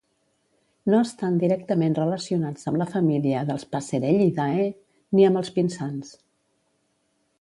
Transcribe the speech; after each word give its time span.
No 0.91 1.01
estan 1.07 1.35
directament 1.43 1.97
relacionats 1.99 2.67
amb 2.71 2.81
la 2.83 2.87
família 2.93 3.43
dels 3.51 3.67
"passerellidae" 3.75 4.67
ni 5.19 5.27
amb 5.29 5.43
els 5.43 5.55
pinsans. 5.59 6.11